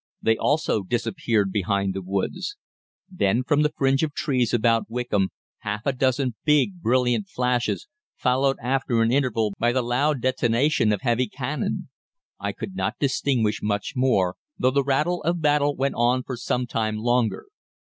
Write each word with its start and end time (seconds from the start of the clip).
They 0.19 0.35
also 0.35 0.81
disappeared 0.81 1.51
behind 1.51 1.93
the 1.93 2.01
woods. 2.01 2.57
Then 3.07 3.43
from 3.43 3.61
the 3.61 3.71
fringe 3.77 4.01
of 4.01 4.15
trees 4.15 4.51
about 4.51 4.89
Wickham 4.89 5.29
half 5.59 5.81
a 5.85 5.91
dozen 5.93 6.33
big 6.43 6.81
brilliant 6.81 7.29
flashes, 7.29 7.87
followed 8.15 8.57
after 8.63 9.03
an 9.03 9.11
interval 9.11 9.53
by 9.59 9.71
the 9.71 9.83
loud 9.83 10.19
detonation 10.19 10.91
of 10.91 11.01
heavy 11.01 11.27
cannon. 11.29 11.89
I 12.39 12.51
could 12.51 12.73
not 12.75 12.97
distinguish 12.99 13.61
much 13.61 13.93
more, 13.95 14.37
though 14.57 14.71
the 14.71 14.83
rattle 14.83 15.21
of 15.21 15.39
battle 15.39 15.75
went 15.75 15.93
on 15.93 16.23
for 16.23 16.35
some 16.35 16.65
time 16.65 16.97
longer. 16.97 17.45